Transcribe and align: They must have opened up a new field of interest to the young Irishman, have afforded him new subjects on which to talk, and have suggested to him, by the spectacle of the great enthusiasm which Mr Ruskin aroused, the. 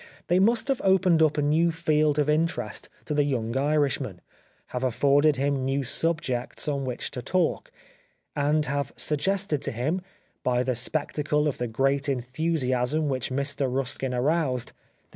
They 0.29 0.39
must 0.39 0.67
have 0.67 0.81
opened 0.83 1.21
up 1.21 1.37
a 1.37 1.43
new 1.43 1.71
field 1.71 2.17
of 2.17 2.27
interest 2.27 2.89
to 3.05 3.13
the 3.13 3.23
young 3.23 3.55
Irishman, 3.55 4.19
have 4.69 4.83
afforded 4.83 5.35
him 5.35 5.63
new 5.63 5.83
subjects 5.83 6.67
on 6.67 6.85
which 6.85 7.11
to 7.11 7.21
talk, 7.21 7.71
and 8.35 8.65
have 8.65 8.91
suggested 8.95 9.61
to 9.61 9.71
him, 9.71 10.01
by 10.41 10.63
the 10.63 10.73
spectacle 10.73 11.47
of 11.47 11.59
the 11.59 11.67
great 11.67 12.09
enthusiasm 12.09 13.09
which 13.09 13.29
Mr 13.29 13.71
Ruskin 13.71 14.15
aroused, 14.15 14.69
the. 14.69 14.73